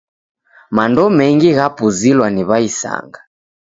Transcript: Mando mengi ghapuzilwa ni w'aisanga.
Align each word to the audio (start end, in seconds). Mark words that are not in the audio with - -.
Mando 0.75 1.03
mengi 1.17 1.49
ghapuzilwa 1.57 2.27
ni 2.33 2.43
w'aisanga. 2.49 3.19